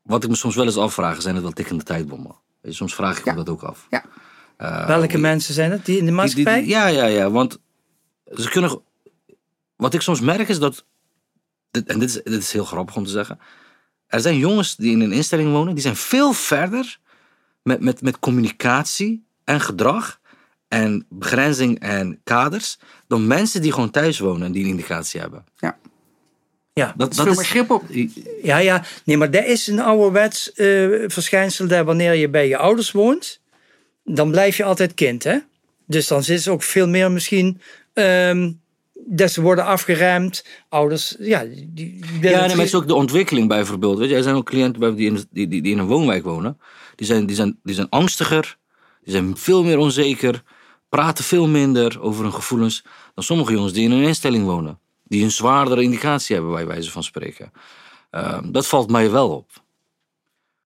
[0.03, 2.35] wat ik me soms wel eens afvraag, zijn het wel tikkende tijdbommen?
[2.63, 3.31] Soms vraag ik Ja.
[3.33, 3.87] me dat ook af.
[3.91, 4.05] Ja.
[4.57, 6.61] Eh, Welke mensen zijn het die in de die- die- maatschappij?
[6.61, 7.31] die- ja, ja, ja.
[7.31, 7.59] Want
[8.35, 8.81] ze kunnen.
[9.83, 10.85] Wat ik soms merk is dat.
[11.71, 13.39] dit- En dit is, dit is heel grappig om te zeggen.
[14.07, 16.99] Er zijn jongens die in een instelling wonen, die zijn veel verder
[17.63, 20.21] met, met, met communicatie en gedrag
[20.69, 25.45] en begrenzing en kaders dan mensen die gewoon thuis wonen en die een indicatie hebben.
[25.59, 25.79] Ja.
[26.73, 26.95] Ja.
[26.97, 27.85] Dat, Er is veel meer grip op.
[28.43, 28.85] Ja, ja.
[29.05, 33.41] Nee, maar dat is een ouderwets eh verschijnsel dat wanneer je bij je ouders woont,
[34.05, 35.39] dan blijf je altijd kind, hè?
[35.87, 37.61] Dus dan is het ook veel meer misschien
[37.93, 38.53] ehm,
[39.07, 40.45] dat ze worden afgeremd.
[40.69, 43.99] Ouders, ja, die, Ja, nee, maar het is ook de ontwikkeling bijvoorbeeld.
[43.99, 46.25] Weet je, er zijn ook cliënten bij die in, die, die, die in een woonwijk
[46.25, 46.59] wonen.
[46.97, 48.57] Die zijn, die, zijn, die zijn angstiger,
[49.05, 50.43] die zijn veel meer onzeker,
[50.89, 52.85] praten veel minder over hun gevoelens
[53.15, 54.79] dan sommige jongens die in een instelling wonen.
[55.05, 57.53] Die een zwaardere indicatie hebben, bij wijze van spreken.
[58.11, 59.51] Ehm, dat valt mij wel op.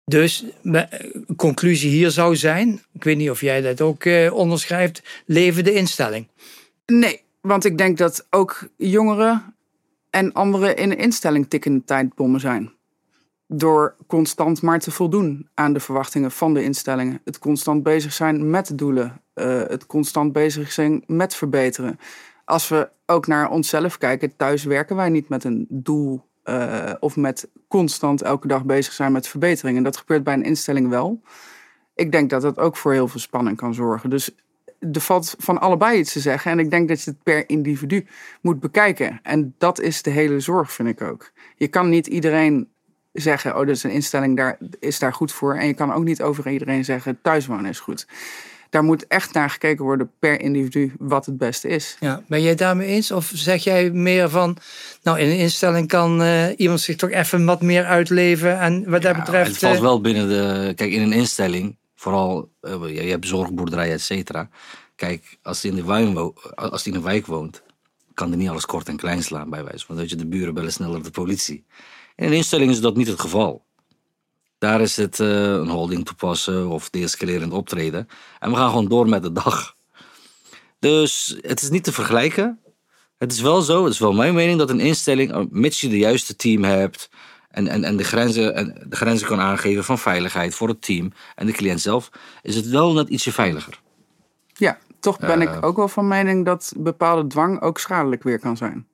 [0.06, 5.02] Dus me- conclusie hier zou zijn, ik weet niet of jij dat ook eh, onderschrijft,
[5.26, 6.28] leven de instelling.
[6.86, 9.56] Nee, want ik denk dat ook jongeren
[10.10, 12.74] en anderen in een instelling tikkende tijdbommen zijn.
[13.48, 17.22] Door constant maar te voldoen aan de verwachtingen van de instellingen.
[17.26, 19.22] Het constant bezig zijn met doelen.
[19.34, 22.00] eh, het constant bezig zijn met verbeteren.
[22.46, 27.16] Als we ook naar onszelf kijken, thuis werken wij niet met een doel eh, of
[27.16, 29.84] met constant elke dag bezig zijn met verbeteringen.
[29.84, 31.22] Dat gebeurt bij een instelling wel.
[31.96, 34.10] Ik denk dat dat ook voor heel veel spanning kan zorgen.
[34.10, 34.36] Dus
[34.94, 36.52] er valt van allebei iets te zeggen.
[36.52, 38.06] En ik denk dat je het per individu
[38.42, 39.20] moet bekijken.
[39.24, 41.32] En dat is de hele zorg, vind ik ook.
[41.56, 42.68] Je kan niet iedereen
[43.14, 45.56] zeggen, oh, dat is een instelling, daar is daar goed voor.
[45.56, 48.08] En je kan ook niet over iedereen zeggen, thuiswonen is goed.
[48.70, 51.98] Daar moet echt naar gekeken worden per individu wat het beste is.
[52.00, 53.12] Ja, ben jij daarmee eens?
[53.12, 54.58] Of zeg jij meer van,
[55.04, 59.02] nou in een instelling kan eh, iemand zich toch even wat meer uitleven en wat
[59.02, 59.50] dat Ja, betreft...
[59.50, 60.74] het valt eh, wel binnen de.
[60.76, 62.52] Kijk, in een instelling, vooral.
[62.62, 64.50] eh, je, hebt zorgboerderij, et cetera.
[64.96, 67.64] Kijk, als hij in de als in een wijk woont,
[68.14, 69.96] kan hij niet alles kort en klein slaan, bij wijze van.
[69.96, 71.66] Dat je de buren bellen sneller de politie.
[72.16, 73.66] In een instelling is dat niet het geval.
[74.58, 78.08] Daar is het eh, een holding toepassen of deescalerend optreden.
[78.40, 79.76] En we gaan gewoon door met de dag.
[80.80, 82.60] Dus het is niet te vergelijken.
[83.18, 85.90] Het is wel zo, het is wel mijn mening, dat een instelling, eh, mits je
[85.90, 87.10] de juiste team hebt
[87.52, 91.12] en, en, en, de, grenzen, en de grenzen kan aangeven van veiligheid voor het team
[91.36, 92.10] en de cliënt zelf,
[92.42, 93.80] is het wel net ietsje veiliger.
[94.54, 95.56] Ja, toch ben Eh.
[95.56, 98.88] ik ook wel van mening dat bepaalde dwang ook schadelijk weer kan zijn.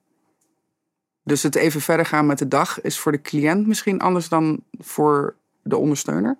[1.24, 4.60] Dus het even verder gaan met de dag is voor de cliënt misschien anders dan
[4.78, 6.38] voor de ondersteuner.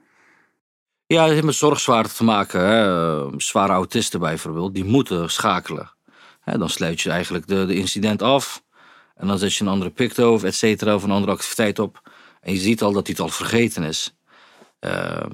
[1.07, 2.61] Ja, het heeft met zorgzwaarte te maken.
[2.61, 2.87] Hè.
[3.27, 5.91] Eh, Zware autisten bijvoorbeeld, die moeten schakelen.
[6.41, 8.63] Hè, dan sluit je eigenlijk de, de incident af.
[9.15, 12.08] En dan zet je een andere picto of et cetera of een andere activiteit op.
[12.41, 14.17] En je ziet al dat hij het al vergeten is.
[14.81, 15.31] Ehm,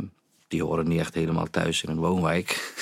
[0.48, 2.74] die horen niet echt helemaal thuis in een woonwijk.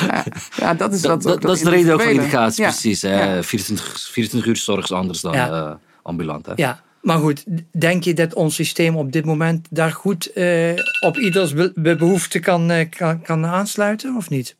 [0.00, 0.24] Ja,
[0.56, 3.02] ja dat is Dat, dat, dat, dat is de reden ook van indicatie, Ja, precies.
[3.02, 3.34] Hè.
[3.34, 3.42] ja.
[3.42, 5.50] 24, 24 uur zorg is anders dan Ja.
[5.50, 6.46] eh, ambulant.
[6.46, 6.52] Hè.
[6.56, 7.44] Ja, maar goed,
[7.78, 11.96] denk je dat ons systeem op dit moment daar goed eh, op ieders be- be-
[11.96, 14.56] behoefte kan, eh, kan, kan aansluiten of niet?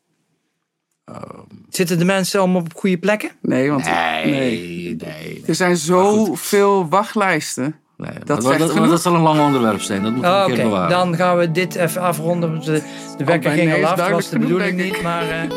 [1.69, 3.31] Zitten de mensen allemaal op goede plekken?
[3.41, 4.95] Nee, want Nee, nee.
[4.95, 5.43] nee, nee.
[5.47, 7.75] er zijn zoveel wachtlijsten.
[8.03, 8.13] Nee.
[8.25, 8.43] Dat
[8.89, 10.03] Dat, zal een lang onderwerp zijn.
[10.03, 10.91] Dat moet Ah, we een Oké, keer bewaren.
[10.91, 12.61] dan gaan we dit even afronden.
[12.61, 12.83] De,
[13.19, 15.03] de wekker bij ging nee al is af, dat was de bedoeling niet.
[15.03, 15.51] Maar, eh,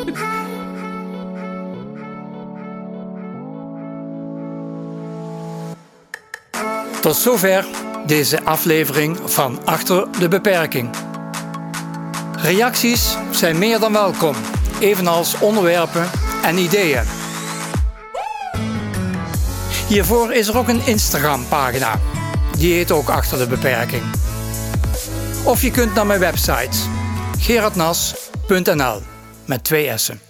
[7.02, 7.66] Tot zover
[8.06, 10.90] deze aflevering van Achter de Beperking.
[12.42, 14.36] Reacties zijn meer dan welkom,
[14.80, 16.08] evenals onderwerpen
[16.44, 17.04] en ideeën.
[19.88, 22.00] Hiervoor is er ook een Instagram-pagina.
[22.58, 24.04] Die heet ook Achter de Beperking.
[25.44, 26.78] Of je kunt naar mijn website
[27.38, 29.02] gerardnas.nl
[29.46, 30.25] met twee S'en.